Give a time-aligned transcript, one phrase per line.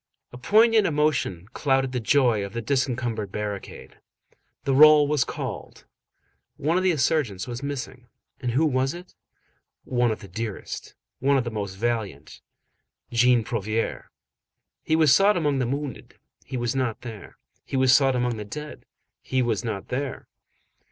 [0.33, 3.99] A poignant emotion clouded the joy of the disencumbered barricade.
[4.63, 5.85] The roll was called.
[6.57, 8.07] One of the insurgents was missing.
[8.39, 9.13] And who was it?
[9.83, 10.95] One of the dearest.
[11.19, 12.41] One of the most valiant.
[13.11, 14.09] Jean Prouvaire.
[14.81, 16.15] He was sought among the wounded,
[16.45, 17.37] he was not there.
[17.63, 18.87] He was sought among the dead,
[19.21, 20.27] he was not there.